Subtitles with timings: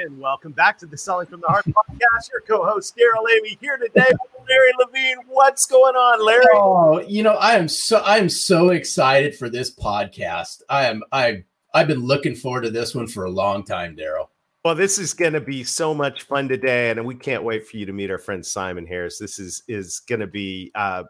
[0.00, 2.30] And welcome back to the Selling from the Heart podcast.
[2.32, 5.18] Your co-host Darrell Amy here today with Larry Levine.
[5.28, 6.46] What's going on, Larry?
[6.54, 10.62] Oh, you know, I am so I am so excited for this podcast.
[10.70, 11.44] I am I
[11.74, 14.30] I've been looking forward to this one for a long time, Darrell.
[14.64, 17.76] Well, this is going to be so much fun today, and we can't wait for
[17.76, 19.18] you to meet our friend Simon Harris.
[19.18, 21.02] This is is going to be uh,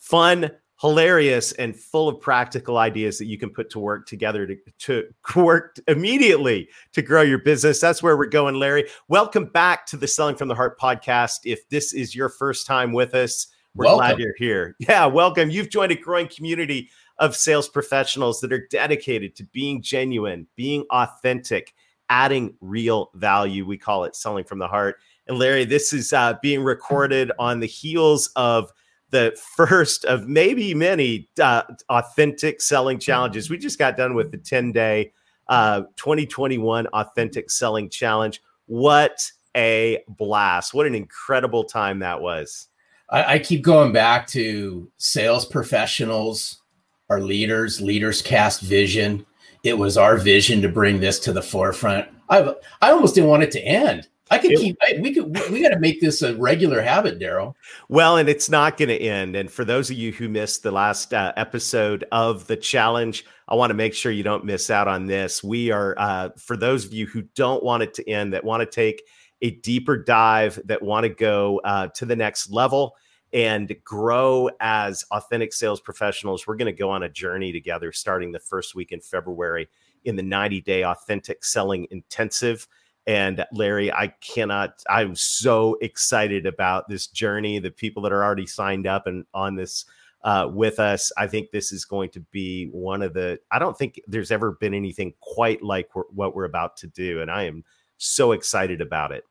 [0.00, 0.50] fun,
[0.82, 5.04] hilarious, and full of practical ideas that you can put to work together to, to
[5.40, 7.80] work immediately to grow your business.
[7.80, 8.88] That's where we're going, Larry.
[9.06, 11.38] Welcome back to the Selling from the Heart podcast.
[11.44, 14.08] If this is your first time with us, we're Welcome.
[14.08, 14.74] glad you're here.
[14.80, 15.50] Yeah, welcome.
[15.50, 20.84] You've joined a growing community of sales professionals that are dedicated to being genuine, being
[20.90, 21.74] authentic,
[22.10, 23.64] adding real value.
[23.64, 24.96] We call it selling from the heart.
[25.28, 28.72] And Larry, this is uh, being recorded on the heels of
[29.12, 33.48] the first of maybe many uh, authentic selling challenges.
[33.48, 35.12] We just got done with the 10 day
[35.48, 38.42] uh, 2021 authentic selling challenge.
[38.66, 39.20] What
[39.56, 40.74] a blast!
[40.74, 42.68] What an incredible time that was.
[43.10, 46.62] I, I keep going back to sales professionals,
[47.10, 49.26] our leaders, leaders cast vision.
[49.62, 52.08] It was our vision to bring this to the forefront.
[52.30, 54.08] I I almost didn't want it to end.
[54.32, 54.78] I could It- keep.
[55.00, 55.34] We could.
[55.34, 57.56] We, we got to make this a regular habit, Darrell.
[57.88, 59.36] Well, and it's not going to end.
[59.36, 63.54] And for those of you who missed the last uh, episode of the challenge, I
[63.54, 65.44] want to make sure you don't miss out on this.
[65.44, 68.60] We are, uh, for those of you who don't want it to end, that want
[68.60, 69.02] to take
[69.42, 72.96] a deeper dive, that want to go uh, to the next level
[73.32, 78.30] and grow as authentic sales professionals, we're going to go on a journey together starting
[78.30, 79.68] the first week in February
[80.04, 82.66] in the 90 day authentic selling intensive.
[83.06, 87.58] And Larry, I cannot, I'm so excited about this journey.
[87.58, 89.84] The people that are already signed up and on this
[90.22, 93.76] uh, with us, I think this is going to be one of the, I don't
[93.76, 97.20] think there's ever been anything quite like what we're about to do.
[97.20, 97.64] And I am
[97.98, 99.24] so excited about it.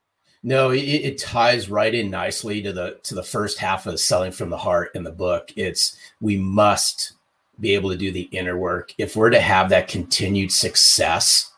[0.44, 4.32] No, it, it ties right in nicely to the to the first half of selling
[4.32, 5.52] from the heart in the book.
[5.56, 7.14] It's we must
[7.60, 11.51] be able to do the inner work if we're to have that continued success.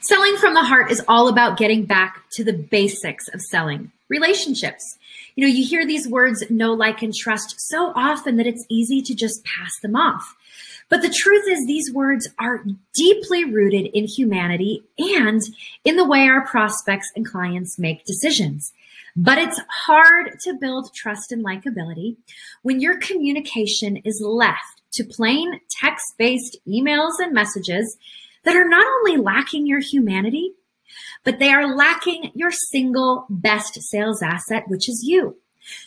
[0.00, 4.98] Selling from the heart is all about getting back to the basics of selling relationships.
[5.36, 9.00] You know, you hear these words know, like, and trust so often that it's easy
[9.02, 10.36] to just pass them off.
[10.88, 15.40] But the truth is, these words are deeply rooted in humanity and
[15.84, 18.72] in the way our prospects and clients make decisions.
[19.16, 22.16] But it's hard to build trust and likability
[22.62, 27.96] when your communication is left to plain text based emails and messages
[28.44, 30.52] that are not only lacking your humanity,
[31.24, 35.36] but they are lacking your single best sales asset, which is you.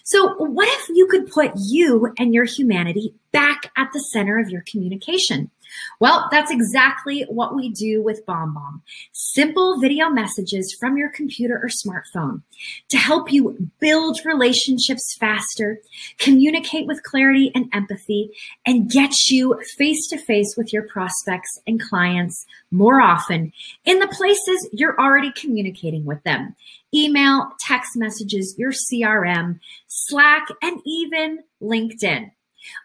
[0.04, 4.50] So, what if you could put you and your humanity back at the center of
[4.50, 5.52] your communication?
[6.00, 8.81] Well, that's exactly what we do with BombBomb.
[9.12, 12.42] Simple video messages from your computer or smartphone
[12.90, 15.80] to help you build relationships faster,
[16.18, 18.31] communicate with clarity and empathy,
[18.66, 23.52] and get you face to face with your prospects and clients more often
[23.86, 26.56] in the places you're already communicating with them.
[26.94, 32.31] Email, text messages, your CRM, Slack, and even LinkedIn.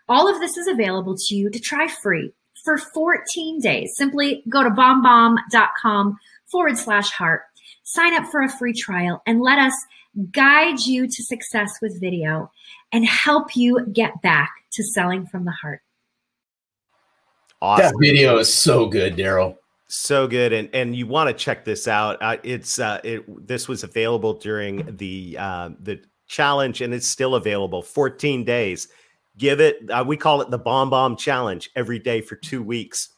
[0.09, 2.33] All of this is available to you to try free
[2.69, 3.97] for 14 days.
[3.97, 7.45] Simply go to bombbomb.com forward slash heart,
[7.83, 9.73] sign up for a free trial, and let us
[10.33, 12.51] guide you to success with video
[12.93, 15.81] and help you get back to selling from the heart.
[17.63, 17.87] Awesome.
[17.87, 19.59] That video is so good, Darrell.
[19.87, 22.19] So good, and and you want to check this out.
[22.21, 27.35] Uh, it's uh, it this was available during the uh, the challenge, and it's still
[27.35, 27.81] available.
[27.81, 28.89] 14 days
[29.39, 33.11] give it uh, we call it the BombBomb challenge every day for two weeks.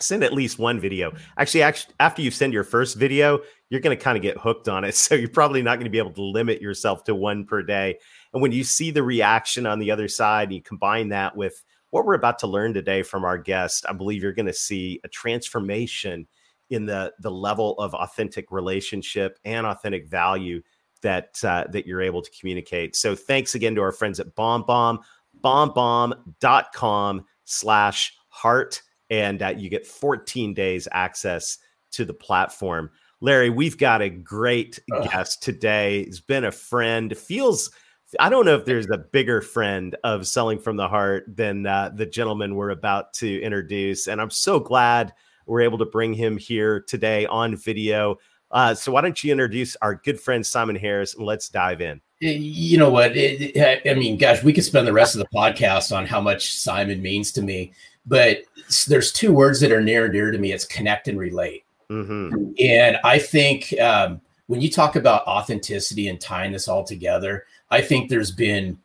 [0.00, 1.12] Send at least one video.
[1.36, 3.40] Actually actually after you send your first video
[3.70, 4.94] you're going to kind of get hooked on it.
[4.94, 7.98] So you're probably not going to be able to limit yourself to one per day.
[8.32, 11.62] And when you see the reaction on the other side and you combine that with
[11.90, 15.00] what we're about to learn today from our guest i believe you're going to see
[15.04, 16.26] a transformation
[16.70, 20.62] in the the level of authentic relationship and authentic value
[21.02, 22.96] that uh, that you're able to communicate.
[22.96, 25.02] So thanks again to our friends at BombBomb
[25.44, 31.58] bombbomb.com slash heart and uh, you get 14 days access
[31.92, 32.90] to the platform.
[33.20, 36.04] Larry we've got a great guest today.
[36.04, 37.16] He's been a friend.
[37.16, 37.70] Feels
[38.20, 41.90] i don't know if there's a bigger friend of selling from the heart than uh,
[41.94, 45.12] the gentleman we're about to introduce and i'm so glad
[45.46, 48.16] we're able to bring him here today on video.
[48.50, 52.00] Uh, so why don't you introduce our good friend simon harris and let's dive in
[52.24, 53.16] you know what?
[53.16, 56.20] It, it, I mean, gosh, we could spend the rest of the podcast on how
[56.20, 57.72] much Simon means to me,
[58.06, 58.42] but
[58.86, 60.52] there's two words that are near and dear to me.
[60.52, 61.64] It's connect and relate.
[61.90, 62.52] Mm-hmm.
[62.58, 67.80] And I think um, when you talk about authenticity and tying this all together, I
[67.80, 68.78] think there's been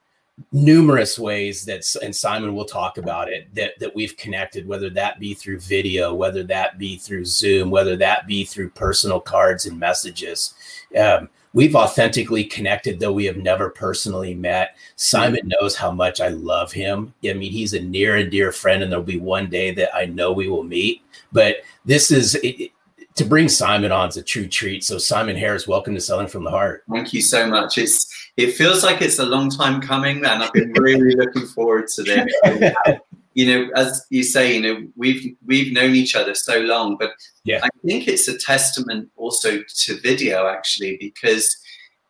[0.51, 5.19] numerous ways that and Simon will talk about it that that we've connected whether that
[5.19, 9.77] be through video whether that be through Zoom whether that be through personal cards and
[9.77, 10.53] messages
[10.97, 14.77] um, we've authentically connected though we have never personally met.
[14.95, 17.13] Simon knows how much i love him.
[17.23, 20.05] I mean he's a near and dear friend and there'll be one day that i
[20.05, 21.01] know we will meet.
[21.31, 22.71] But this is it,
[23.15, 24.83] to bring simon on is a true treat.
[24.83, 26.83] So simon harris welcome to selling from the heart.
[26.91, 27.77] Thank you so much.
[27.77, 28.07] It's
[28.37, 32.03] it feels like it's a long time coming and i've been really looking forward to
[32.03, 32.73] this
[33.33, 37.11] you know, as you say, you know, we've we've known each other so long, but
[37.43, 37.59] yeah.
[37.63, 41.55] I think it's a testament also to video actually because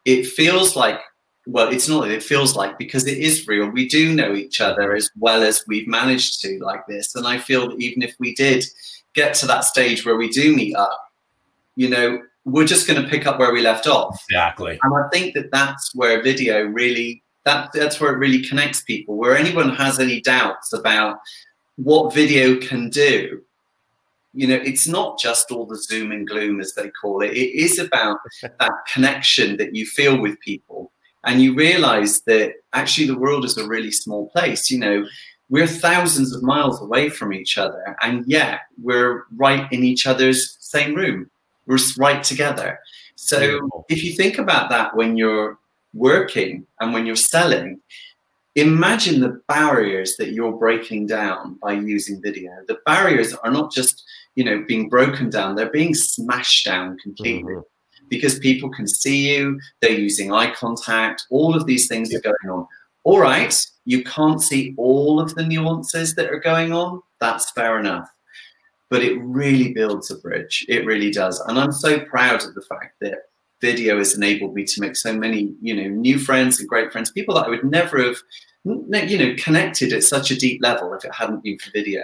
[0.05, 0.99] it feels like
[1.47, 3.69] well, it's not it feels like because it is real.
[3.69, 7.37] We do know each other as well as we've managed to like this, and I
[7.37, 8.65] feel that even if we did
[9.15, 10.99] get to that stage where we do meet up,
[11.75, 14.23] you know, we're just going to pick up where we left off.
[14.29, 14.79] Exactly.
[14.83, 19.15] And I think that that's where video really that that's where it really connects people.
[19.15, 21.19] Where anyone has any doubts about
[21.77, 23.41] what video can do,
[24.33, 27.31] you know, it's not just all the zoom and gloom as they call it.
[27.31, 30.91] It is about that connection that you feel with people,
[31.25, 34.69] and you realize that actually the world is a really small place.
[34.69, 35.05] You know,
[35.49, 40.57] we're thousands of miles away from each other, and yet we're right in each other's
[40.59, 41.29] same room.
[41.65, 42.79] We're right together.
[43.15, 45.57] So if you think about that when you're
[45.93, 47.79] working and when you're selling,
[48.55, 52.51] imagine the barriers that you're breaking down by using video.
[52.67, 54.03] The barriers are not just,
[54.35, 57.53] you know, being broken down, they're being smashed down completely.
[57.53, 58.07] Mm-hmm.
[58.09, 62.49] Because people can see you, they're using eye contact, all of these things are going
[62.49, 62.67] on.
[63.03, 63.55] All right,
[63.85, 67.01] you can't see all of the nuances that are going on.
[67.21, 68.09] That's fair enough.
[68.89, 70.65] But it really builds a bridge.
[70.67, 71.39] It really does.
[71.41, 73.28] And I'm so proud of the fact that
[73.61, 77.11] video has enabled me to make so many, you know, new friends and great friends,
[77.11, 78.17] people that I would never have,
[78.63, 82.03] you know, connected at such a deep level if it hadn't been for video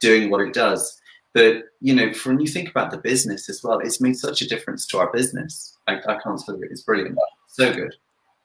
[0.00, 1.00] doing what it does.
[1.34, 4.48] But you know, when you think about the business as well, it's made such a
[4.48, 5.78] difference to our business.
[5.86, 7.16] I, I can't tell you, it's brilliant,
[7.48, 7.94] so good.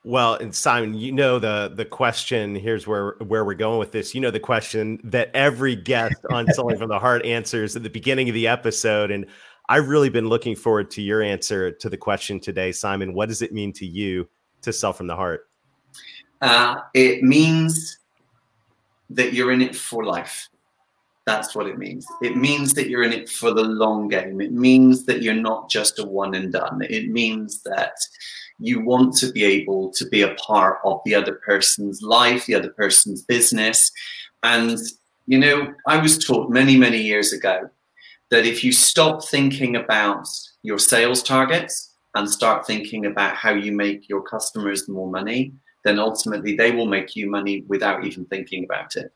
[0.05, 2.55] Well, and Simon, you know the the question.
[2.55, 4.15] Here's where where we're going with this.
[4.15, 7.89] You know the question that every guest on Selling from the Heart answers at the
[7.89, 9.25] beginning of the episode, and
[9.69, 13.13] I've really been looking forward to your answer to the question today, Simon.
[13.13, 14.27] What does it mean to you
[14.61, 15.49] to sell from the heart?
[16.41, 17.97] Uh, it means
[19.09, 20.47] that you're in it for life.
[21.25, 22.05] That's what it means.
[22.21, 24.39] It means that you're in it for the long game.
[24.39, 26.81] It means that you're not just a one and done.
[26.89, 27.95] It means that
[28.59, 32.55] you want to be able to be a part of the other person's life, the
[32.55, 33.91] other person's business.
[34.43, 34.77] And,
[35.25, 37.69] you know, I was taught many, many years ago
[38.29, 40.27] that if you stop thinking about
[40.63, 45.53] your sales targets and start thinking about how you make your customers more money,
[45.83, 49.13] then ultimately they will make you money without even thinking about it.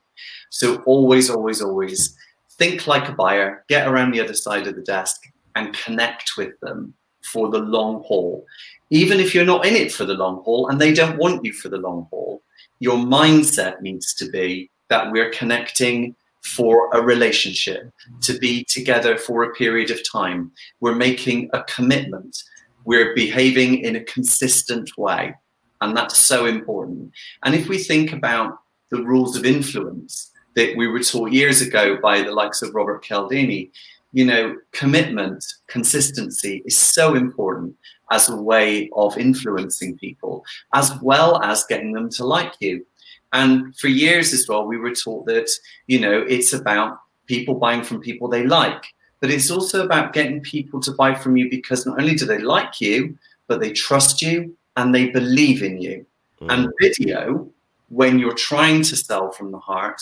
[0.49, 2.15] So always, always, always
[2.51, 5.21] think like a buyer, get around the other side of the desk
[5.55, 8.45] and connect with them for the long haul.
[8.89, 11.53] Even if you're not in it for the long haul and they don't want you
[11.53, 12.41] for the long haul,
[12.79, 19.43] your mindset needs to be that we're connecting for a relationship, to be together for
[19.43, 20.51] a period of time.
[20.79, 22.43] We're making a commitment.
[22.85, 25.35] We're behaving in a consistent way.
[25.81, 27.11] And that's so important.
[27.43, 31.97] And if we think about the rules of influence that we were taught years ago
[32.01, 33.71] by the likes of Robert Cialdini,
[34.13, 37.75] you know, commitment, consistency is so important
[38.11, 40.43] as a way of influencing people,
[40.75, 42.85] as well as getting them to like you.
[43.33, 45.49] And for years as well, we were taught that,
[45.87, 48.83] you know, it's about people buying from people they like,
[49.19, 52.39] but it's also about getting people to buy from you because not only do they
[52.39, 56.05] like you, but they trust you and they believe in you.
[56.41, 56.51] Mm.
[56.51, 57.49] And video,
[57.89, 60.01] when you're trying to sell from the heart,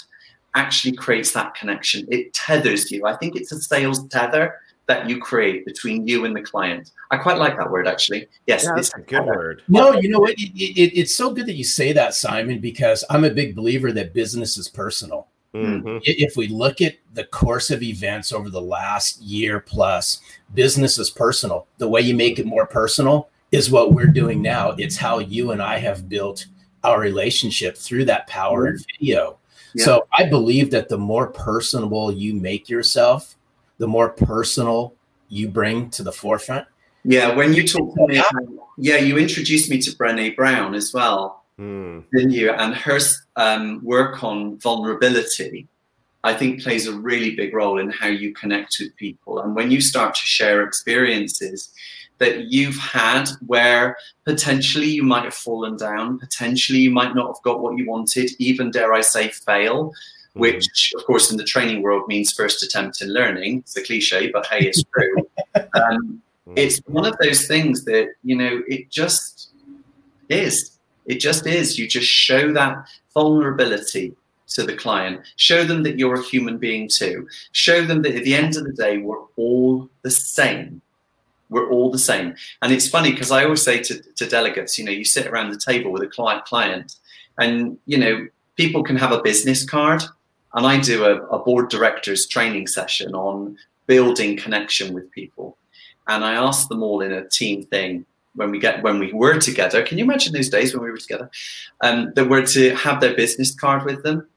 [0.55, 2.07] actually creates that connection.
[2.09, 3.05] It tethers you.
[3.05, 4.55] I think it's a sales tether
[4.89, 6.91] that you create between you and the client.
[7.11, 8.27] I quite like that word actually.
[8.47, 9.61] Yes, yeah, it's a good word.
[9.67, 10.31] No, you know what?
[10.31, 13.91] It, it, it's so good that you say that, Simon, because I'm a big believer
[13.91, 15.27] that business is personal.
[15.53, 15.99] Mm-hmm.
[16.01, 20.21] If we look at the course of events over the last year plus,
[20.55, 21.67] business is personal.
[21.77, 24.71] The way you make it more personal is what we're doing now.
[24.71, 26.47] It's how you and I have built
[26.83, 28.77] our relationship through that power mm-hmm.
[28.77, 29.37] in video.
[29.75, 29.85] Yeah.
[29.85, 33.35] So I believe that the more personable you make yourself,
[33.79, 34.93] the more personal
[35.29, 36.67] you bring to the forefront.
[37.03, 38.21] Yeah, when you talk to me,
[38.77, 42.03] yeah, you introduced me to Brené Brown as well, mm.
[42.13, 42.51] didn't you?
[42.51, 42.99] And her
[43.35, 45.67] um, work on vulnerability,
[46.23, 49.39] I think, plays a really big role in how you connect with people.
[49.39, 51.73] And when you start to share experiences
[52.17, 53.95] that you've had where
[54.25, 58.29] potentially you might have fallen down, potentially you might not have got what you wanted,
[58.39, 59.93] even dare I say, fail.
[60.33, 63.59] Which of course in the training world means first attempt in learning.
[63.59, 65.15] It's a cliche, but hey, it's true.
[65.55, 66.53] um, mm-hmm.
[66.55, 69.51] it's one of those things that, you know, it just
[70.29, 70.77] is.
[71.05, 71.79] It just is.
[71.79, 74.13] You just show that vulnerability
[74.49, 75.21] to the client.
[75.37, 77.27] Show them that you're a human being too.
[77.51, 80.81] Show them that at the end of the day, we're all the same.
[81.49, 82.35] We're all the same.
[82.61, 85.51] And it's funny because I always say to, to delegates, you know, you sit around
[85.51, 86.95] the table with a client client
[87.39, 90.03] and, you know, people can have a business card
[90.53, 95.57] and I do a, a board directors training session on building connection with people.
[96.07, 99.39] And I ask them all in a team thing when we get when we were
[99.39, 99.83] together.
[99.83, 101.29] Can you imagine those days when we were together?
[101.81, 104.27] Um, that were to have their business card with them.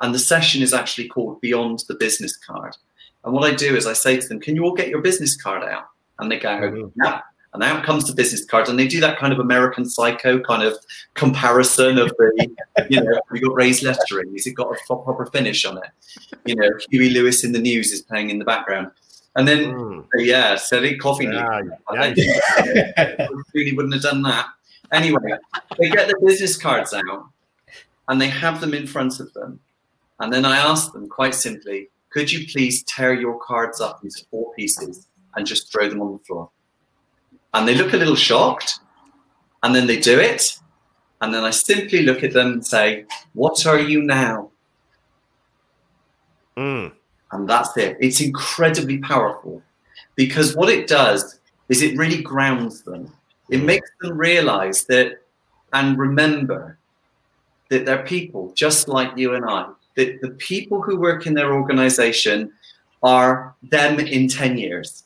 [0.00, 2.76] And the session is actually called Beyond the Business Card.
[3.24, 5.36] And what I do is I say to them, Can you all get your business
[5.36, 5.88] card out?
[6.18, 6.92] And they go.
[7.02, 7.20] Yeah.
[7.54, 10.62] And out comes the business card, and they do that kind of American Psycho kind
[10.62, 10.76] of
[11.14, 12.48] comparison of the,
[12.90, 14.32] you know, we got raised lettering?
[14.32, 15.90] Has it got a proper finish on it?
[16.44, 18.90] You know, Huey Lewis and the News is playing in the background.
[19.36, 20.04] And then, mm.
[20.16, 21.24] yeah, Sally Coffee.
[21.24, 21.60] Yeah,
[21.94, 23.26] yeah.
[23.54, 24.46] really wouldn't have done that.
[24.92, 25.20] Anyway,
[25.78, 27.28] they get the business cards out
[28.08, 29.60] and they have them in front of them.
[30.20, 34.24] And then I ask them quite simply, could you please tear your cards up into
[34.30, 36.50] four pieces and just throw them on the floor?
[37.54, 38.80] And they look a little shocked
[39.62, 40.58] and then they do it
[41.20, 44.50] and then i simply look at them and say what are you now?
[46.56, 46.92] Mm.
[47.30, 47.96] and that's it.
[48.00, 49.62] It's incredibly powerful
[50.16, 51.38] because what it does
[51.68, 53.12] is it really grounds them.
[53.48, 55.22] It makes them realize that
[55.72, 56.78] and remember
[57.70, 61.52] that they're people just like you and i that the people who work in their
[61.52, 62.50] organization
[63.02, 65.04] are them in 10 years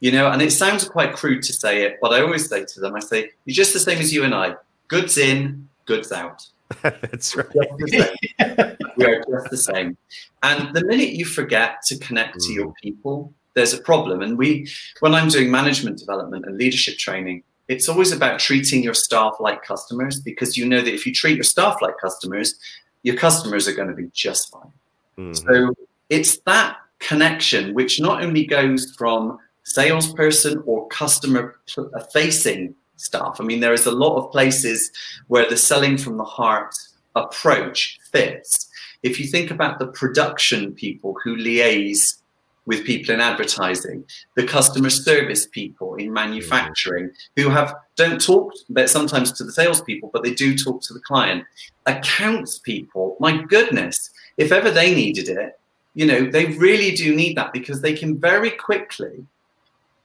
[0.00, 2.80] you know, and it sounds quite crude to say it, but I always say to
[2.80, 4.54] them, I say, you're just the same as you and I.
[4.88, 6.46] Goods in, goods out.
[6.82, 7.46] That's right.
[7.54, 9.96] we are just the same.
[10.42, 12.46] And the minute you forget to connect mm.
[12.46, 12.74] to your mm.
[12.82, 14.20] people, there's a problem.
[14.20, 14.68] And we,
[15.00, 19.62] when I'm doing management development and leadership training, it's always about treating your staff like
[19.62, 22.54] customers because you know that if you treat your staff like customers,
[23.02, 24.72] your customers are going to be just fine.
[25.18, 25.32] Mm-hmm.
[25.32, 25.74] So
[26.10, 33.36] it's that connection which not only goes from salesperson or customer uh, facing staff.
[33.40, 34.90] I mean, there is a lot of places
[35.26, 36.74] where the selling from the heart
[37.16, 38.68] approach fits.
[39.02, 42.16] If you think about the production people who liaise
[42.64, 44.04] with people in advertising,
[44.36, 50.10] the customer service people in manufacturing who have don't talk but sometimes to the salespeople,
[50.12, 51.44] but they do talk to the client.
[51.86, 55.58] Accounts people, my goodness, if ever they needed it,
[55.94, 59.24] you know, they really do need that because they can very quickly,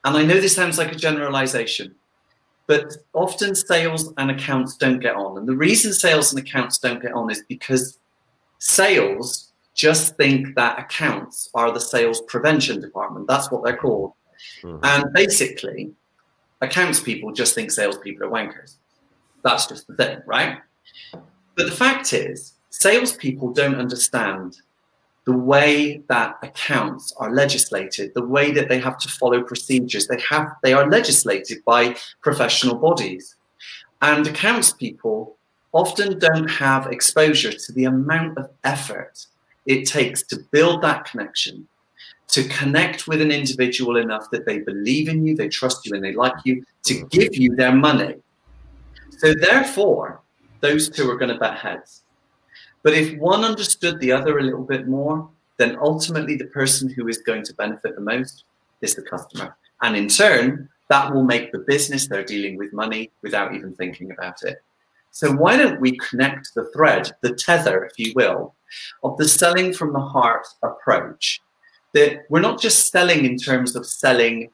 [0.04, 1.96] and I know this sounds like a generalization,
[2.68, 5.38] but often sales and accounts don't get on.
[5.38, 8.00] And the reason sales and accounts don't get on is because
[8.60, 13.28] sales just think that accounts are the sales prevention department.
[13.28, 14.14] That's what they're called.
[14.64, 14.84] Mm-hmm.
[14.84, 15.92] And basically,
[16.62, 18.76] accounts people just think salespeople are wankers.
[19.44, 20.60] That's just the thing, right?
[21.12, 24.58] But the fact is, salespeople don't understand
[25.26, 30.08] the way that accounts are legislated, the way that they have to follow procedures.
[30.08, 33.36] They have they are legislated by professional bodies.
[34.02, 35.38] And accounts people
[35.74, 39.28] often don't have exposure to the amount of effort
[39.66, 41.68] it takes to build that connection,
[42.30, 46.04] to connect with an individual enough that they believe in you, they trust you, and
[46.04, 48.16] they like you, to give you their money.
[49.20, 50.22] So, therefore,
[50.62, 52.04] those two are going to butt heads.
[52.84, 57.08] But if one understood the other a little bit more, then ultimately the person who
[57.08, 58.46] is going to benefit the most
[58.82, 59.56] is the customer.
[59.82, 64.12] And in turn, that will make the business they're dealing with money without even thinking
[64.12, 64.62] about it.
[65.12, 68.56] So, why don't we connect the thread, the tether, if you will,
[69.04, 71.42] of the selling from the heart approach?
[71.94, 74.50] That we're not just selling in terms of selling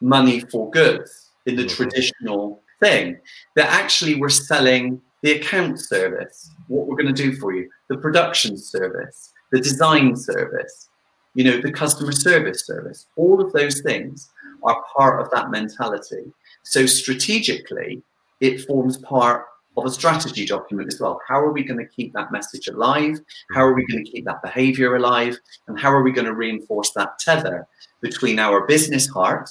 [0.00, 1.76] money for goods in the mm-hmm.
[1.76, 3.18] traditional thing,
[3.56, 7.96] that actually we're selling the account service, what we're going to do for you, the
[7.98, 10.88] production service, the design service,
[11.34, 13.06] you know, the customer service service.
[13.16, 14.30] All of those things
[14.62, 16.32] are part of that mentality.
[16.62, 18.02] So strategically,
[18.40, 19.46] it forms part
[19.76, 21.20] of a strategy document as well.
[21.26, 23.20] How are we going to keep that message alive?
[23.54, 25.38] How are we going to keep that behavior alive?
[25.68, 27.66] And how are we going to reinforce that tether
[28.00, 29.48] between our business heart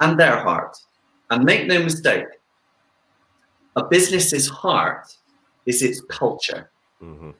[0.00, 0.76] and their heart?
[1.30, 2.26] And make no mistake,
[3.76, 5.06] a business's heart
[5.66, 6.70] is its culture.
[7.02, 7.30] Mm-hmm.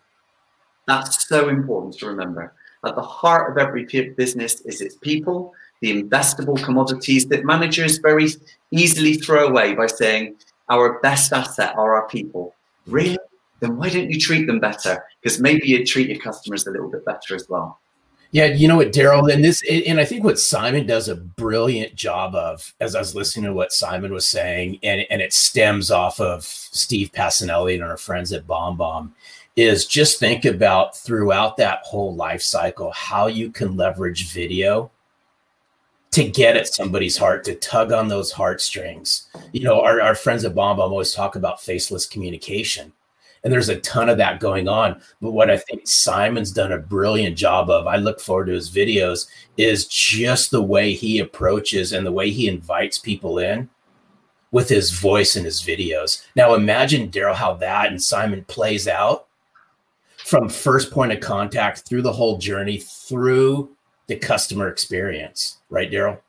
[0.87, 2.53] That's so important to remember.
[2.85, 3.85] At the heart of every
[4.16, 8.29] business is its people, the investable commodities that managers very
[8.70, 10.37] easily throw away by saying,
[10.68, 12.55] our best asset are our people.
[12.87, 13.18] Really?
[13.61, 15.03] Then why don't you treat them better?
[15.20, 17.81] Because maybe you'd treat your customers a little bit better as well.
[18.33, 21.95] Yeah, you know what, Darrell, and this, and I think what Simon does a brilliant
[21.95, 25.91] job of, as I was listening to what Simon was saying, and and it stems
[25.91, 29.12] off of Steve Pacinelli and our friends at BombBomb,
[29.55, 34.91] is just think about throughout that whole life cycle how you can leverage video
[36.11, 39.29] to get at somebody's heart, to tug on those heartstrings.
[39.53, 42.93] You know, our, our friends at BombBomb always talk about faceless communication
[43.47, 45.01] and there's a ton of that going on.
[45.21, 48.69] But what I think Simon's done a brilliant job of, I look forward to his
[48.69, 53.71] videos, is just the way he approaches and the way he invites people in
[54.51, 56.27] with his voice in his videos.
[56.35, 59.29] Now imagine Darrell how that and Simon plays out
[60.17, 63.71] from first point of contact through the whole journey through
[64.09, 66.21] the customer experience, right, Darrell?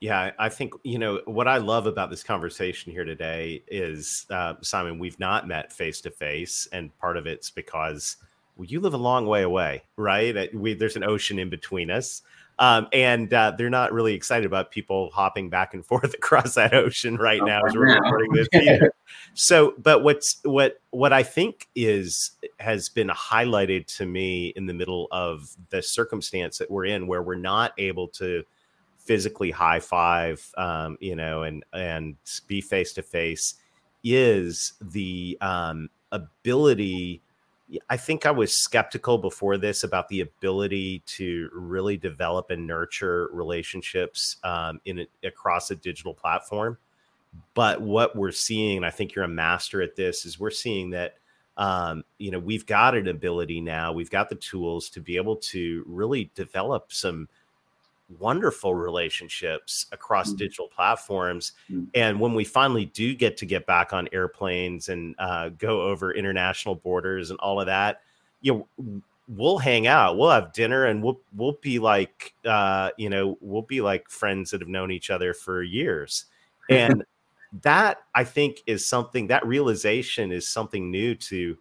[0.00, 4.54] Yeah, I think you know what I love about this conversation here today is uh,
[4.60, 4.98] Simon.
[4.98, 8.16] We've not met face to face, and part of it's because
[8.56, 10.54] well, you live a long way away, right?
[10.54, 12.22] We, there's an ocean in between us,
[12.58, 16.74] um, and uh, they're not really excited about people hopping back and forth across that
[16.74, 18.48] ocean right now as we're recording this.
[18.54, 18.92] Either.
[19.32, 24.74] so, but what's what what I think is has been highlighted to me in the
[24.74, 28.44] middle of the circumstance that we're in, where we're not able to
[29.06, 32.16] physically high five, um, you know, and and
[32.46, 33.54] be face to face
[34.04, 37.22] is the um, ability.
[37.88, 43.28] I think I was skeptical before this about the ability to really develop and nurture
[43.32, 46.78] relationships um, in across a digital platform.
[47.54, 50.90] But what we're seeing, and I think you're a master at this, is we're seeing
[50.90, 51.16] that
[51.56, 55.36] um, you know we've got an ability now, we've got the tools to be able
[55.36, 57.28] to really develop some
[58.18, 60.38] wonderful relationships across mm-hmm.
[60.38, 61.52] digital platforms.
[61.70, 61.84] Mm-hmm.
[61.94, 66.14] And when we finally do get to get back on airplanes and uh, go over
[66.14, 68.02] international borders and all of that,
[68.40, 73.10] you know, we'll hang out, we'll have dinner, and we'll we'll be like, uh, you
[73.10, 76.26] know, we'll be like friends that have known each other for years.
[76.68, 77.04] And
[77.62, 81.56] that I think is something that realization is something new to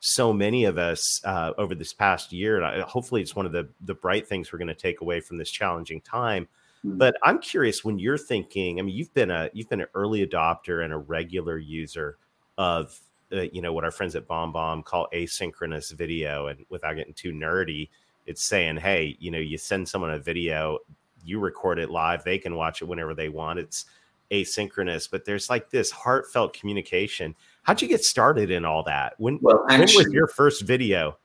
[0.00, 2.56] so many of us uh, over this past year.
[2.56, 5.20] And I, hopefully, it's one of the the bright things we're going to take away
[5.20, 6.48] from this challenging time.
[6.84, 6.98] Mm-hmm.
[6.98, 8.78] But I'm curious when you're thinking.
[8.78, 12.16] I mean, you've been a you've been an early adopter and a regular user
[12.58, 12.98] of
[13.32, 16.46] uh, you know what our friends at BombBomb call asynchronous video.
[16.48, 17.90] And without getting too nerdy,
[18.26, 20.78] it's saying, hey, you know, you send someone a video,
[21.24, 23.58] you record it live, they can watch it whenever they want.
[23.58, 23.84] It's
[24.30, 27.34] asynchronous, but there's like this heartfelt communication.
[27.62, 29.14] How'd you get started in all that?
[29.18, 31.16] When, well, actually, when was your first video?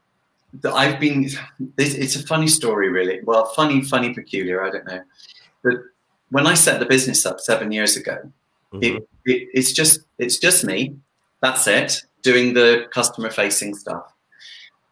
[0.63, 1.29] I've been,
[1.77, 3.21] it's a funny story, really.
[3.23, 5.01] Well, funny, funny, peculiar, I don't know.
[5.63, 5.73] But
[6.29, 8.17] when I set the business up seven years ago,
[8.73, 8.83] mm-hmm.
[8.83, 8.95] it,
[9.25, 10.95] it, it's just, it's just me.
[11.41, 14.11] That's it, doing the customer facing stuff.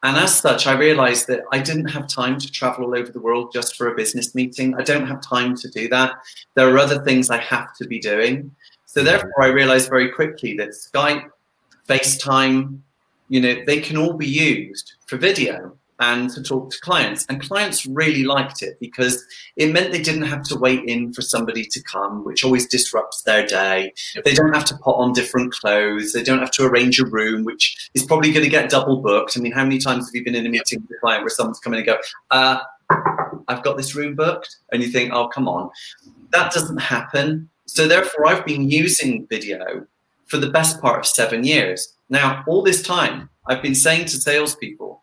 [0.04, 3.22] And as such, I realized that I didn't have time to travel all over the
[3.22, 4.76] world just for a business meeting.
[4.76, 6.16] I don't have time to do that.
[6.56, 8.54] There are other things I have to be doing.
[8.94, 11.28] So therefore, I realized very quickly that Skype,
[11.90, 12.78] FaceTime,
[13.28, 17.26] you know, they can all be used for video and to talk to clients.
[17.28, 19.26] And clients really liked it because
[19.56, 23.24] it meant they didn't have to wait in for somebody to come, which always disrupts
[23.24, 23.94] their day.
[24.24, 26.14] They don't have to put on different clothes.
[26.14, 29.36] They don't have to arrange a room, which is probably going to get double booked.
[29.36, 31.30] I mean, how many times have you been in a meeting with a client where
[31.30, 31.98] someone's coming and go,
[32.30, 32.60] uh,
[33.48, 34.56] I've got this room booked?
[34.72, 35.72] And you think, oh, come on.
[36.30, 37.50] That doesn't happen.
[37.74, 39.88] So therefore, I've been using video
[40.28, 41.96] for the best part of seven years.
[42.08, 45.02] Now, all this time, I've been saying to salespeople,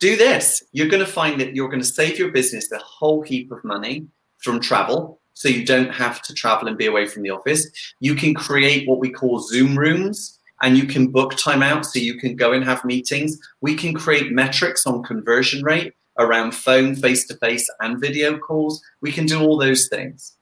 [0.00, 0.64] do this.
[0.72, 3.62] You're going to find that you're going to save your business a whole heap of
[3.62, 4.04] money
[4.38, 5.20] from travel.
[5.34, 7.64] So you don't have to travel and be away from the office.
[8.00, 12.00] You can create what we call Zoom rooms and you can book time out so
[12.00, 13.38] you can go and have meetings.
[13.60, 18.82] We can create metrics on conversion rate around phone, face to face, and video calls.
[19.02, 20.35] We can do all those things.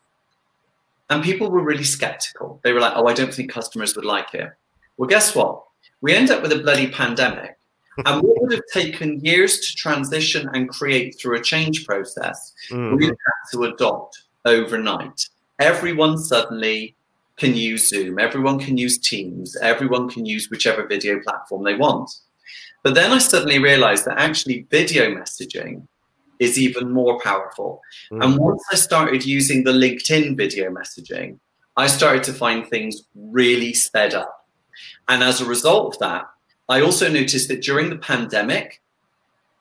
[1.11, 2.61] And people were really skeptical.
[2.65, 4.51] They were like, oh, I don't think customers would like it.
[4.97, 5.63] Well, guess what?
[6.01, 7.59] We end up with a bloody pandemic
[7.99, 12.97] and what would have taken years to transition and create through a change process, mm-hmm.
[12.97, 13.15] we had
[13.53, 15.29] to adopt overnight.
[15.61, 16.97] Everyone suddenly
[17.37, 22.11] can use Zoom, everyone can use Teams, everyone can use whichever video platform they want.
[22.83, 25.87] But then I suddenly realized that actually video messaging
[26.39, 27.81] is even more powerful.
[28.11, 28.23] Mm-hmm.
[28.23, 31.39] And once I started using the LinkedIn video messaging,
[31.77, 34.47] I started to find things really sped up.
[35.09, 36.27] And as a result of that,
[36.69, 38.81] I also noticed that during the pandemic,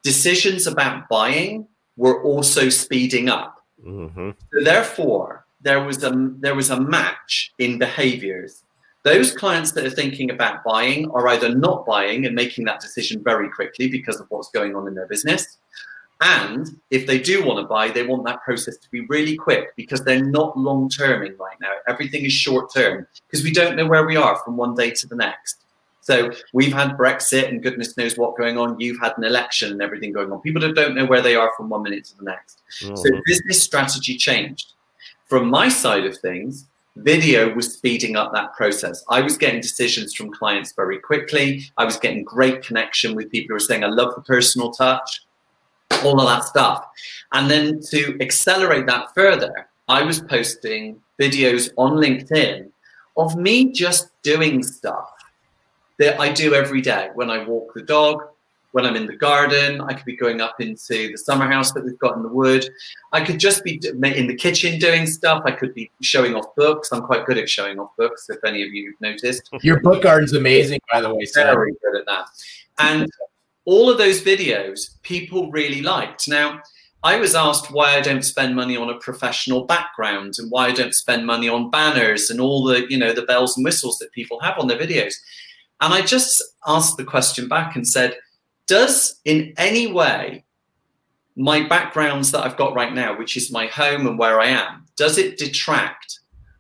[0.04, 3.64] decisions about buying were also speeding up.
[3.86, 4.32] Mm-hmm.
[4.54, 8.64] So therefore, there was a there was a match in behaviors.
[9.04, 13.22] Those clients that are thinking about buying are either not buying and making that decision
[13.22, 15.58] very quickly because of what's going on in their business.
[16.22, 19.76] And if they do want to buy, they want that process to be really quick
[19.76, 21.72] because they're not long terming right now.
[21.88, 25.08] Everything is short term because we don't know where we are from one day to
[25.08, 25.64] the next.
[26.04, 28.80] So we've had Brexit and goodness knows what going on.
[28.80, 30.42] You've had an election and everything going on.
[30.42, 32.62] People don't know where they are from one minute to the next.
[32.82, 32.98] Mm.
[32.98, 34.74] So business strategy changed.
[35.28, 39.04] From my side of things, video was speeding up that process.
[39.10, 41.64] I was getting decisions from clients very quickly.
[41.78, 45.22] I was getting great connection with people who were saying, I love the personal touch,
[46.06, 46.86] all of that stuff.
[47.32, 52.70] And then to accelerate that further, I was posting videos on LinkedIn
[53.18, 55.10] of me just doing stuff
[56.00, 58.24] that I do every day when I walk the dog,
[58.72, 59.82] when I'm in the garden.
[59.82, 62.68] I could be going up into the summer house that we've got in the wood.
[63.12, 65.44] I could just be in the kitchen doing stuff.
[65.46, 66.92] I could be showing off books.
[66.92, 69.50] I'm quite good at showing off books, if any of you have noticed.
[69.62, 71.26] Your book garden's amazing, by the way.
[71.36, 72.26] Very good at that.
[72.80, 73.12] And
[73.66, 76.28] all of those videos people really liked.
[76.28, 76.62] Now,
[77.04, 80.72] I was asked why I don't spend money on a professional background and why I
[80.72, 84.14] don't spend money on banners and all the, you know, the bells and whistles that
[84.14, 85.14] people have on their videos.
[85.82, 88.16] And I just asked the question back and said,
[88.68, 90.46] does in any way
[91.36, 94.86] my backgrounds that I've got right now, which is my home and where I am,
[94.96, 96.20] does it detract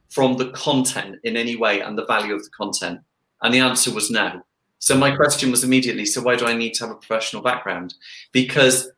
[0.09, 2.99] from the content in any way and the value of the content?
[3.41, 4.41] And the answer was no.
[4.83, 7.93] So my question was immediately, so why do I need to have a professional background?
[8.33, 8.91] Because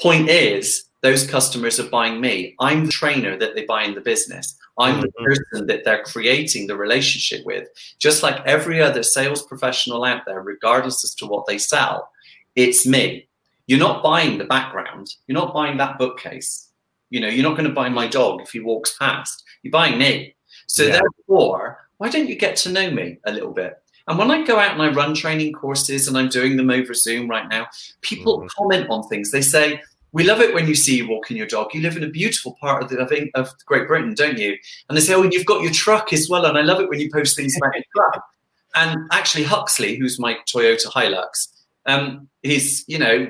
[0.00, 2.54] point is, those customers are buying me.
[2.58, 4.56] I'm the trainer that they buy in the business.
[4.78, 5.24] I'm the mm-hmm.
[5.26, 7.68] person that they're creating the relationship with.
[7.98, 12.10] Just like every other sales professional out there, regardless as to what they sell,
[12.54, 13.28] it's me.
[13.66, 15.16] You're not buying the background.
[15.26, 16.70] You're not buying that bookcase.
[17.10, 19.44] You know, you're not going to buy my dog if he walks past.
[19.62, 20.34] You're buying me.
[20.66, 20.92] So yeah.
[20.92, 23.82] therefore, why don't you get to know me a little bit?
[24.08, 26.94] And when I go out and I run training courses and I'm doing them over
[26.94, 27.66] Zoom right now,
[28.02, 28.46] people mm-hmm.
[28.56, 29.30] comment on things.
[29.30, 29.80] They say,
[30.12, 31.74] we love it when you see you walking your dog.
[31.74, 34.56] You live in a beautiful part of, the, of, of Great Britain, don't you?
[34.88, 36.46] And they say, oh, and you've got your truck as well.
[36.46, 38.24] And I love it when you post things about your truck.
[38.78, 41.48] And actually, Huxley, who's my Toyota Hilux,
[41.86, 43.26] um, he's you know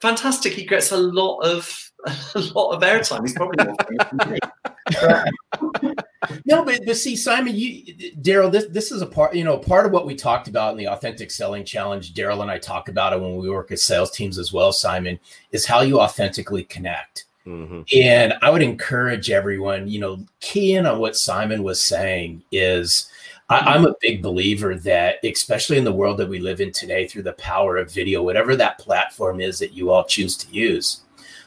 [0.00, 0.54] fantastic.
[0.54, 1.90] He gets a lot of
[2.34, 3.20] a lot of airtime.
[3.20, 4.30] He's probably more famous than
[5.84, 5.94] me.
[6.44, 9.86] no, but, but see, Simon, you, Darrell, this this is a part, you know, part
[9.86, 12.14] of what we talked about in the authentic selling challenge.
[12.14, 14.72] Darrell and I talk about it when we work as sales teams as well.
[14.72, 15.18] Simon
[15.50, 17.26] is how you authentically connect.
[17.46, 17.82] Mm-hmm.
[18.00, 23.10] And I would encourage everyone, you know, key in on what Simon was saying is
[23.48, 27.06] I, am a big believer that, especially in the world that we live in today,
[27.06, 31.02] through the power of video, whatever that platform is that you all choose to use,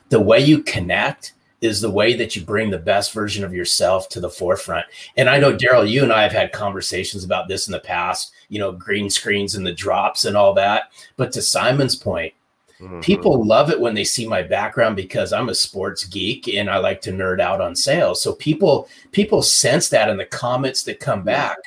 [0.09, 4.09] the way you connect is the way that you bring the best version of yourself
[4.09, 4.85] to the forefront.
[5.17, 8.33] And I know, Darrell, you and I have had conversations about this in the past,
[8.49, 10.91] you know, green screens and the drops and all that.
[11.17, 12.33] But to Simon's point,
[12.79, 12.99] mm-hmm.
[12.99, 16.77] people love it when they see my background because I'm a sports geek and I
[16.77, 18.21] like to nerd out on sales.
[18.21, 21.57] So people people sense that in the comments that come back.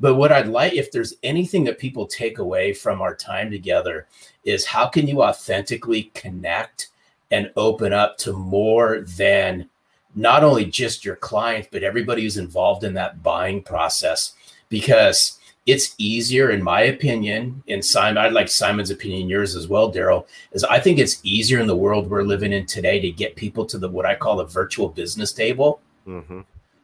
[0.00, 4.06] But what I'd like, if there's anything that people take away from our time together,
[4.44, 6.90] is how can you authentically connect
[7.30, 9.68] and open up to more than
[10.14, 14.32] not only just your clients, but everybody who's involved in that buying process?
[14.68, 19.90] Because it's easier, in my opinion, and Simon, I'd like Simon's opinion, yours as well,
[19.90, 23.36] Darrell, is I think it's easier in the world we're living in today to get
[23.36, 25.80] people to the what I call the virtual business table.
[26.06, 26.40] Mm-hmm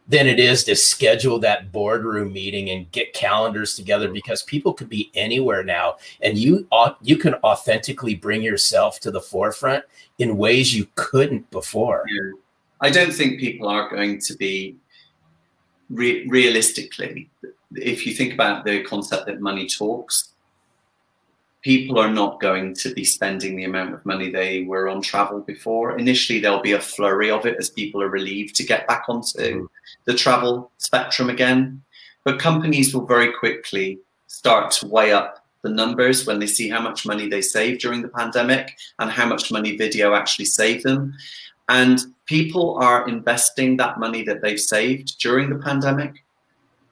[0.07, 4.89] than it is to schedule that boardroom meeting and get calendars together because people could
[4.89, 6.67] be anywhere now and you
[7.01, 9.83] you can authentically bring yourself to the forefront
[10.19, 12.31] in ways you couldn't before yeah.
[12.81, 14.75] i don't think people are going to be
[15.89, 17.29] re- realistically
[17.73, 20.31] if you think about the concept that money talks
[21.61, 25.39] people are not going to be spending the amount of money they were on travel
[25.41, 25.97] before.
[25.97, 29.39] Initially, there'll be a flurry of it as people are relieved to get back onto
[29.39, 29.65] mm-hmm.
[30.05, 31.81] The travel spectrum again.
[32.23, 36.81] But companies will very quickly start to weigh up the numbers when they see how
[36.81, 41.13] much money they saved during the pandemic and how much money video actually saved them.
[41.69, 46.23] And people are investing that money that they've saved during the pandemic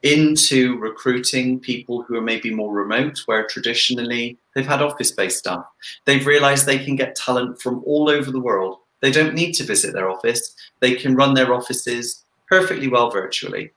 [0.02, 5.66] into recruiting people who are maybe more remote, where traditionally they've had office based staff.
[6.06, 8.80] They've realized they can get talent from all over the world.
[9.02, 12.23] They don't need to visit their office, they can run their offices
[12.54, 13.72] perfectly well virtually.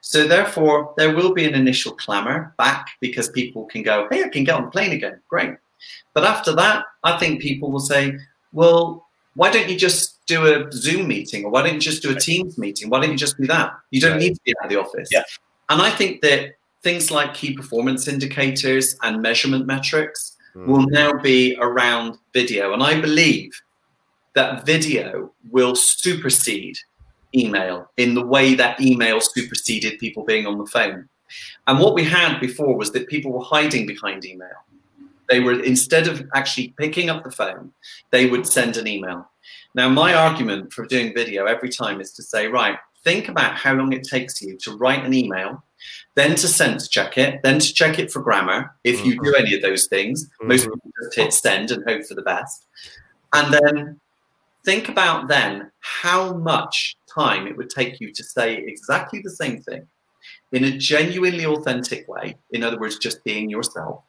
[0.00, 4.28] So, therefore, there will be an initial clamor back because people can go, hey, I
[4.28, 5.20] can get on the plane again.
[5.28, 5.54] Great.
[6.14, 8.18] But after that, I think people will say,
[8.52, 12.10] well, why don't you just do a Zoom meeting or why don't you just do
[12.10, 12.90] a Teams meeting?
[12.90, 13.72] Why don't you just do that?
[13.90, 15.08] You don't need to be out of the office.
[15.12, 15.22] Yeah.
[15.68, 20.66] And I think that things like key performance indicators and measurement metrics mm.
[20.66, 22.72] will now be around video.
[22.72, 23.52] And I believe
[24.34, 26.78] that video will supersede
[27.34, 31.08] email in the way that email superseded people being on the phone.
[31.66, 34.48] And what we had before was that people were hiding behind email.
[35.28, 37.72] They were, instead of actually picking up the phone,
[38.10, 39.30] they would send an email.
[39.74, 43.74] Now, my argument for doing video every time is to say, right, think about how
[43.74, 45.62] long it takes you to write an email,
[46.14, 48.74] then to sense check it, then to check it for grammar.
[48.84, 49.42] If you do mm-hmm.
[49.42, 50.48] any of those things, mm-hmm.
[50.48, 52.64] most people just hit send and hope for the best.
[53.34, 54.00] And then
[54.64, 59.60] think about then how much time it would take you to say exactly the same
[59.62, 59.86] thing
[60.52, 62.36] in a genuinely authentic way.
[62.52, 64.02] In other words, just being yourself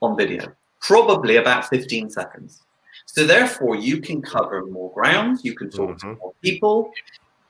[0.00, 0.52] on video.
[0.80, 2.62] Probably about 15 seconds.
[3.06, 5.40] So therefore, you can cover more ground.
[5.42, 6.10] You can talk mm-hmm.
[6.10, 6.92] to more people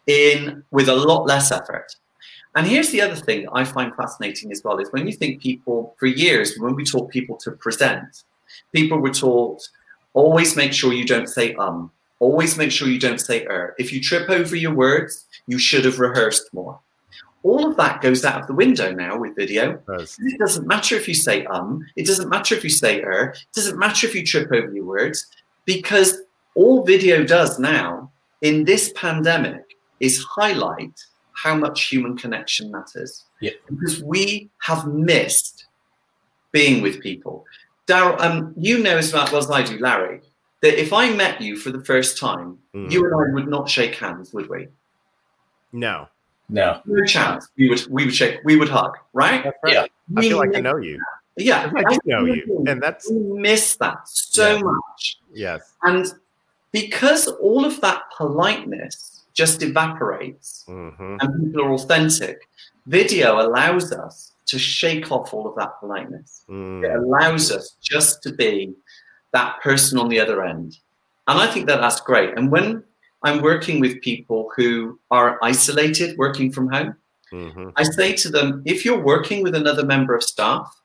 [0.06, 1.94] in with a lot less effort.
[2.54, 5.94] And here's the other thing I find fascinating as well is when you think people,
[5.98, 8.24] for years, when we taught people to present,
[8.72, 9.68] people were taught
[10.14, 13.74] always make sure you don't say um, always make sure you don't say er.
[13.78, 16.80] If you trip over your words, you should have rehearsed more.
[17.44, 19.80] All of that goes out of the window now with video.
[19.88, 23.30] It, it doesn't matter if you say um, it doesn't matter if you say er,
[23.30, 25.26] it doesn't matter if you trip over your words,
[25.64, 26.18] because
[26.54, 28.10] all video does now
[28.42, 29.64] in this pandemic
[30.00, 30.92] is highlight
[31.32, 33.24] how much human connection matters.
[33.40, 33.52] Yeah.
[33.70, 35.66] Because we have missed
[36.50, 37.44] being with people.
[37.86, 40.20] Darrell, um, you know as well as I do, Larry,
[40.62, 42.90] that if I met you for the first time, mm.
[42.90, 44.68] you and I would not shake hands, would we?
[45.72, 46.08] No.
[46.48, 46.80] No.
[46.86, 47.48] No chance.
[47.56, 49.44] We would we would shake, we would hug, right?
[49.62, 49.72] right.
[49.72, 49.86] Yeah.
[50.16, 51.00] I feel like I know you.
[51.36, 51.70] Yeah.
[51.74, 52.64] I do know you.
[52.66, 54.62] And that's we miss that so yeah.
[54.62, 55.18] much.
[55.32, 55.74] Yes.
[55.82, 56.06] And
[56.72, 61.16] because all of that politeness just evaporates mm-hmm.
[61.20, 62.48] and people are authentic.
[62.86, 66.44] Video allows us to shake off all of that politeness.
[66.48, 66.82] Mm.
[66.82, 68.74] It allows us just to be
[69.32, 70.78] that person on the other end.
[71.26, 72.36] And I think that that's great.
[72.36, 72.82] And when
[73.22, 76.96] I'm working with people who are isolated, working from home,
[77.32, 77.72] Mhm.
[77.76, 80.80] I say to them, if you're working with another member of staff,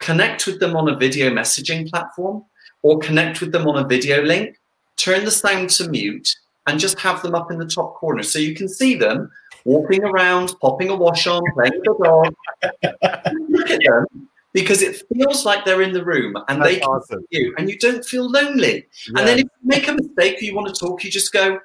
[0.00, 2.44] connect with them on a video messaging platform
[2.82, 4.58] or connect with them on a video link,
[4.96, 6.34] turn the sound to mute,
[6.66, 9.30] and just have them up in the top corner so you can see them
[9.64, 12.34] walking around, popping a wash on, playing with the dog.
[13.48, 16.88] Look at them because it feels like they're in the room and they That's can
[16.88, 17.20] awesome.
[17.30, 18.86] see you and you don't feel lonely.
[19.08, 21.60] And then if you make a mistake or you want to talk, you just go,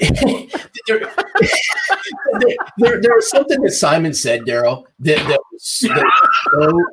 [0.00, 0.10] there,
[0.88, 1.00] there,
[2.78, 6.12] there, there was something that Simon said, Darrell, that, that was that
[6.52, 6.84] so,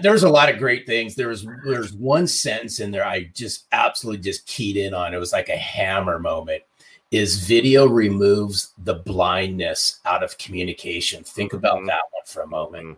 [0.00, 1.16] there's a lot of great things.
[1.16, 5.12] There was there's one sentence in there I just absolutely just keyed in on.
[5.12, 6.62] It was like a hammer moment.
[7.10, 11.24] Is video removes the blindness out of communication.
[11.24, 11.86] Think about Mhm.
[11.88, 12.96] that one for a moment.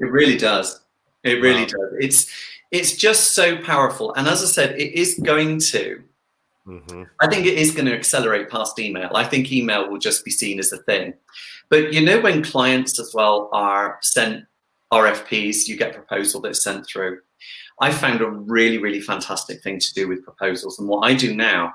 [0.00, 0.80] It really does.
[1.22, 1.66] It really Wow.
[1.66, 1.92] does.
[2.00, 2.26] It's
[2.70, 4.12] it's just so powerful.
[4.14, 6.02] And as I said, it is going to.
[6.66, 7.08] Mhm.
[7.20, 9.10] I think it is going to accelerate past email.
[9.14, 11.14] I think email will just be seen as a thing.
[11.68, 14.44] But you know, when clients as well are sent
[14.90, 17.20] RFPs, you get proposal that's sent through.
[17.80, 20.78] I found a really, really fantastic thing to do with proposals.
[20.78, 21.72] And what I do now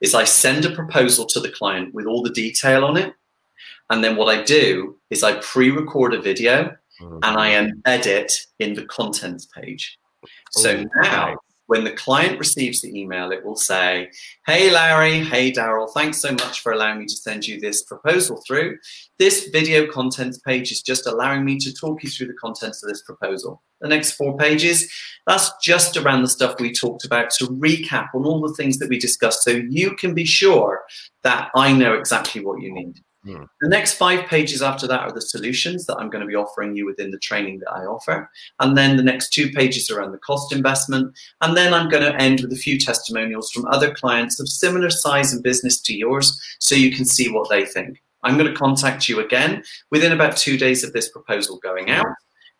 [0.00, 3.14] is I send a proposal to the client with all the detail on it.
[3.90, 7.20] And then what I do is I pre record a video Mhm.
[7.22, 9.98] and I embed it in the contents page.
[10.50, 11.36] So Ooh, now, nice.
[11.66, 14.10] when the client receives the email, it will say,
[14.46, 18.42] Hey, Larry, hey, Darrell, thanks so much for allowing me to send you this proposal
[18.46, 18.76] through.
[19.18, 22.90] This video contents page is just allowing me to talk you through the contents of
[22.90, 23.62] this proposal.
[23.80, 24.92] The next four pages,
[25.26, 28.90] that's just around the stuff we talked about to recap on all the things that
[28.90, 30.82] we discussed so you can be sure
[31.22, 33.00] that I know exactly what you need.
[33.24, 33.44] Hmm.
[33.60, 36.74] The next five pages after that are the solutions that I'm going to be offering
[36.74, 38.30] you within the training that I offer.
[38.60, 41.14] And then the next two pages around the cost investment.
[41.42, 44.90] And then I'm going to end with a few testimonials from other clients of similar
[44.90, 48.02] size and business to yours so you can see what they think.
[48.22, 52.06] I'm going to contact you again within about two days of this proposal going out.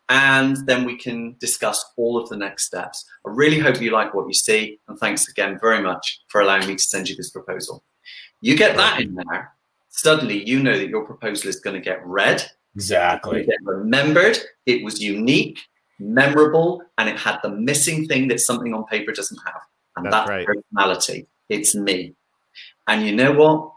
[0.09, 3.05] And then we can discuss all of the next steps.
[3.25, 4.79] I really hope you like what you see.
[4.87, 7.83] And thanks again very much for allowing me to send you this proposal.
[8.41, 9.53] You get that in there,
[9.91, 12.43] suddenly you know that your proposal is going to get read
[12.75, 13.45] Exactly.
[13.45, 14.37] get remembered.
[14.65, 15.59] It was unique,
[15.99, 19.61] memorable, and it had the missing thing that something on paper doesn't have.
[19.97, 20.47] And That's that's, right.
[20.47, 21.27] personality.
[21.49, 22.15] It's me.
[22.87, 23.71] And you know what?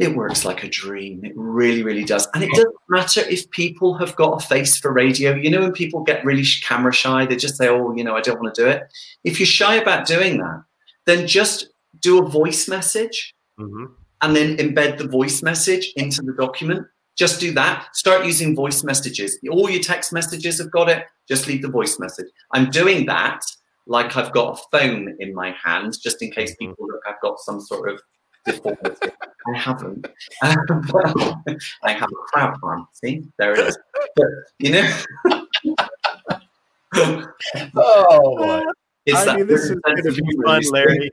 [0.00, 1.24] It works like a dream.
[1.24, 2.26] It really, really does.
[2.34, 5.32] And it doesn't matter if people have got a face for radio.
[5.36, 8.20] You know, when people get really camera shy, they just say, oh, you know, I
[8.20, 8.92] don't want to do it.
[9.22, 10.64] If you're shy about doing that,
[11.06, 11.68] then just
[12.00, 13.92] do a voice message Mhm.
[14.22, 16.86] And then embed the voice message into the document.
[17.16, 17.88] Just do that.
[17.94, 19.38] Start using voice messages.
[19.50, 21.04] All your text messages have got it.
[21.28, 22.26] Just leave the voice message.
[22.52, 23.42] I'm doing that
[23.86, 26.70] like I've got a phone in my hand, just in case mm-hmm.
[26.70, 28.00] people look, I've got some sort of
[28.46, 29.08] deformity.
[29.54, 30.06] I haven't.
[30.42, 32.86] I have a crab arm.
[32.92, 33.78] See, there it is.
[34.16, 34.26] But
[34.58, 35.00] you know,
[37.74, 38.62] Oh uh, boy.
[39.06, 40.62] it's I that mean, this is going to be fun.
[40.70, 41.10] Larry.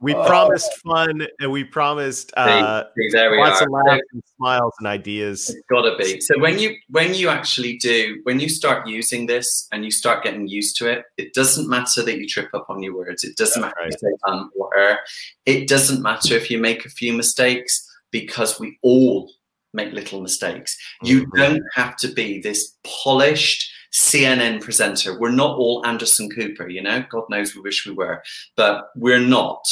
[0.00, 0.24] We Oh.
[0.26, 3.64] promised fun and we promised uh, there we lots are.
[3.66, 5.50] of laughs and smiles and ideas.
[5.50, 6.20] It's got to be.
[6.20, 10.24] So when you when you actually do when you start using this and you start
[10.24, 13.22] getting used to it, it doesn't matter that you trip up on your words.
[13.24, 14.98] It doesn't That's matter if you say um or er.
[15.46, 19.30] It doesn't matter if you make a few mistakes because we all
[19.74, 20.76] make little mistakes.
[21.02, 21.36] You Mhm.
[21.36, 25.18] don't have to be this polished CNN presenter.
[25.18, 27.04] We're not all Anderson Cooper, you know.
[27.08, 28.22] God knows we wish we were,
[28.56, 29.62] but we're not.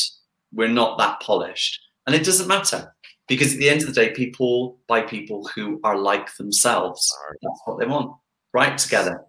[0.52, 2.94] We're not that polished, and it doesn't matter
[3.28, 7.12] because at the end of the day, people buy people who are like themselves.
[7.42, 8.16] That's what they want.
[8.52, 9.24] Right together.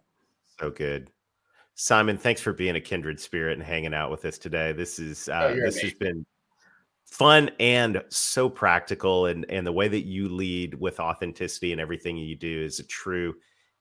[0.60, 1.12] So good.
[1.76, 4.72] Simon, thanks for being a kindred spirit and hanging out with us today.
[4.72, 6.26] This is uh, Oh, you're this has been
[7.06, 12.18] fun and so practical and and the way that you lead with authenticity and everything
[12.18, 13.34] you do is a true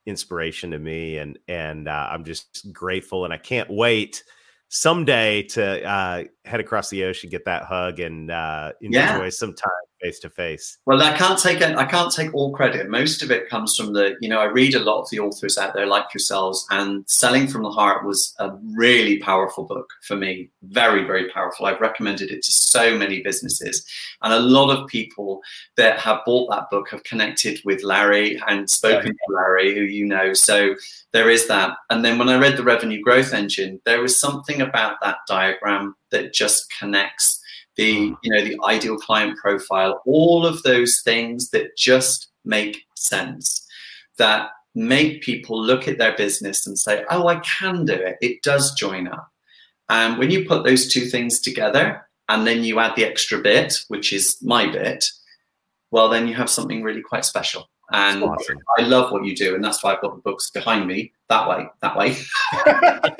[0.06, 4.22] inspiration to me and and uh, I'm just grateful and I can't wait
[4.68, 9.28] someday to uh, head across the ocean, get that hug, and uh, enjoy Yeah.
[9.30, 10.78] some time face to face.
[10.86, 11.62] Well, I can't take.
[11.62, 12.88] I can't take all credit.
[12.88, 14.16] Most of it comes from the.
[14.20, 17.46] You know, I read a lot of the authors out there, like yourselves, and "Selling
[17.46, 20.50] from the Heart" was a really powerful book for me.
[20.62, 21.66] Very, very powerful.
[21.66, 23.84] I've recommended it to so many businesses,
[24.22, 25.40] and a lot of people
[25.76, 30.06] that have bought that book have connected with Larry and spoken to Larry, who you
[30.06, 30.32] know.
[30.32, 30.74] So
[31.12, 31.76] there is that.
[31.90, 35.96] And then when I read the Revenue Growth Engine, there was something about that diagram
[36.10, 37.40] that just connects
[37.76, 43.66] the you know the ideal client profile all of those things that just make sense
[44.18, 48.42] that make people look at their business and say oh i can do it it
[48.42, 49.30] does join up
[49.88, 53.78] And when you put those two things together and then you add the extra bit,
[53.88, 55.04] which is my bit,
[55.90, 57.68] well, then you have something really quite special.
[57.92, 58.58] And awesome.
[58.78, 61.48] I love what you do, and that's why I've got the books behind me that
[61.48, 62.16] way, that way.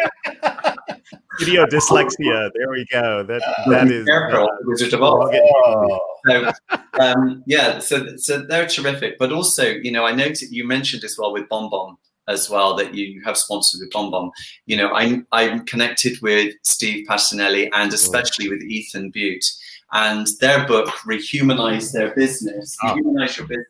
[1.38, 2.50] Video dyslexia.
[2.54, 3.22] There we go.
[3.22, 4.06] That that is.
[4.06, 5.34] Careful, uh, Wizard of Oz.
[5.34, 6.50] Oh, so
[6.98, 9.18] um, yeah, so so they're terrific.
[9.18, 11.96] But also, you know, I noted you mentioned as well with BombBomb
[12.28, 14.30] as well that you have sponsored with BombBomb.
[14.66, 19.46] You know, I'm I'm connected with Steve Pacinelli and especially with Ethan Beute,
[19.92, 22.94] and their book "Rehumanize Their Business," Oh.
[22.94, 23.66] "Rehumanize Your Business,"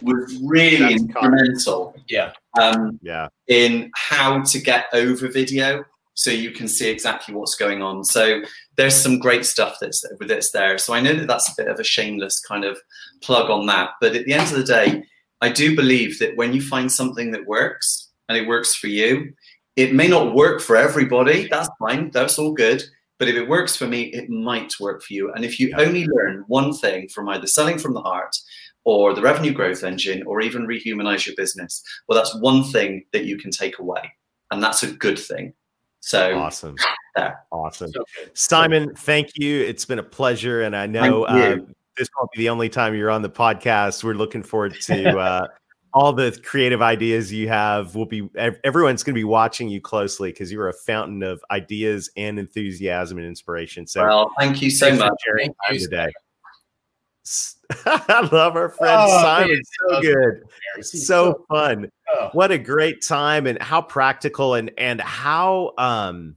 [0.00, 2.32] was really That's instrumental yeah.
[2.60, 3.28] um, yeah.
[3.48, 5.84] in how to get over video
[6.14, 8.04] so you can see exactly what's going on.
[8.04, 8.42] So
[8.76, 10.78] there's some great stuff that's that's there.
[10.78, 12.78] So I know that that's a bit of a shameless kind of
[13.22, 15.04] plug on that, but at the end of the day,
[15.40, 19.32] I do believe that when you find something that works and it works for you,
[19.76, 21.48] it may not work for everybody.
[21.50, 22.10] That's fine.
[22.10, 22.82] That's all good.
[23.18, 25.32] But if it works for me, it might work for you.
[25.32, 25.80] And if you Yeah.
[25.80, 28.36] only learn one thing from either selling from the heart
[28.84, 33.24] or the revenue growth engine or even rehumanize your business, well, that's one thing that
[33.24, 34.12] you can take away.
[34.50, 35.54] And that's a good thing.
[36.00, 36.76] So Awesome.
[37.14, 37.44] there.
[37.52, 37.90] Awesome.
[37.92, 38.36] So good.
[38.36, 39.60] Simon, thank you.
[39.62, 41.56] It's been a pleasure, and I know uh,
[41.96, 44.02] this won't be the only time you're on the podcast.
[44.02, 45.46] We're looking forward to uh,
[45.94, 47.94] all the creative ideas you have.
[47.94, 48.28] We'll be
[48.64, 53.18] everyone's going to be watching you closely because you're a fountain of ideas and enthusiasm
[53.18, 53.86] and inspiration.
[53.86, 55.20] So, Well, thank you so thanks for much.
[55.24, 56.12] sharing Thank time you, today.
[57.86, 59.48] I love our friend Oh, Simon.
[59.50, 60.42] man, So good,
[60.76, 61.88] He's so fun.
[62.14, 66.36] Oh, what a great time and how practical and and how um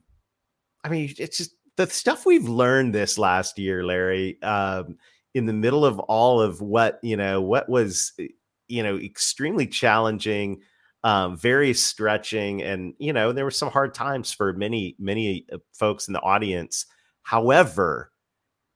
[0.83, 4.95] i mean it's just the stuff we've learned this last year larry um
[5.33, 8.27] in the middle of all of what you know what was eh,
[8.69, 10.61] you know extremely challenging
[11.03, 15.57] um very stretching and you know there were some hard times for many many uh,
[15.73, 16.86] folks in the audience.
[17.23, 18.11] However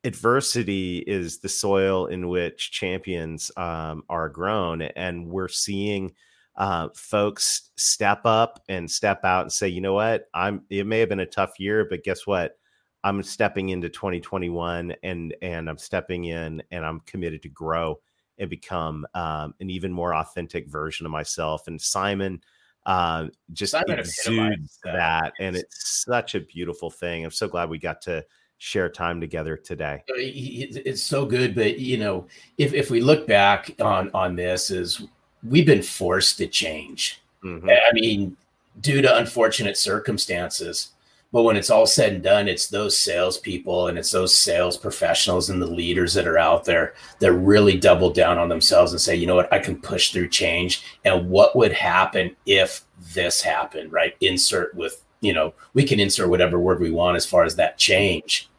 [0.03, 6.13] adversity is the soil in which champions um, are grown and we're seeing
[6.55, 10.25] uh, folks step up and step out and say you know what?
[10.33, 12.57] I'm it may have been a tough year but guess what?
[13.03, 17.99] I'm stepping into 2021 and and i'm stepping in and i'm committed to grow
[18.37, 21.67] and become um, an even more authentic version of myself.
[21.67, 22.41] And simon
[22.85, 24.93] uh, just Simon exudes that.
[24.93, 27.23] that and it's such a beautiful thing.
[27.23, 28.25] I'm so glad we got to
[28.59, 30.03] share time together today.
[30.09, 34.69] Uh, it's so good but you know if if we look back on on this
[34.69, 35.01] is
[35.47, 37.21] we've been forced to change.
[37.43, 37.69] Mhm.
[37.89, 38.35] i mean
[38.81, 40.89] due to unfortunate circumstances
[41.31, 45.49] but when it's all said and done it's those salespeople and it's those sales professionals
[45.49, 49.15] and the leaders that are out there that really double down on themselves and say
[49.15, 49.51] you know what?
[49.53, 50.83] I can push through change.
[51.05, 52.81] And what would happen if
[53.13, 54.15] this happened right?
[54.19, 57.77] Insert with you know we can insert whatever word we want as far as that
[57.77, 58.49] change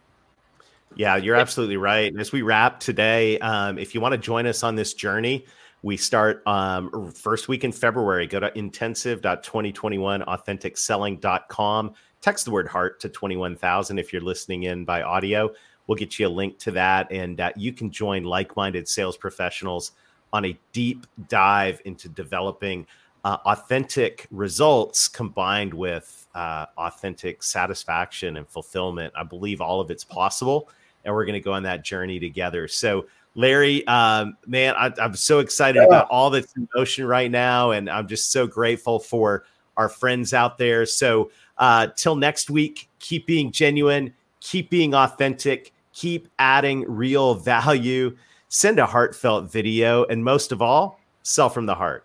[0.96, 2.10] Yeah, you're absolutely right.
[2.10, 5.46] And as we wrap today, um, if you want to join us on this journey,
[5.82, 8.26] we start um, first week in February.
[8.26, 11.94] Go to intensive.2021 authenticselling.com.
[12.20, 15.50] Text the word heart to 21,000 if you're listening in by audio.
[15.86, 17.10] We'll get you a link to that.
[17.10, 19.92] And uh, you can join like minded sales professionals
[20.32, 22.86] on a deep dive into developing
[23.24, 29.12] uh, authentic results combined with uh, authentic satisfaction and fulfillment.
[29.16, 30.70] I believe all of it's possible
[31.04, 32.68] and we're going to go on that journey together.
[32.68, 35.86] So, Larry, um, man, I, I'm so excited Yeah.
[35.86, 39.44] about all that's in motion right now, and I'm just so grateful for
[39.76, 40.84] our friends out there.
[40.84, 48.16] So, uh, till next week, keep being genuine, keep being authentic, keep adding real value.
[48.48, 52.04] Send a heartfelt video, and most of all, sell from the heart.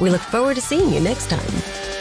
[0.00, 1.91] We look forward to seeing you next time.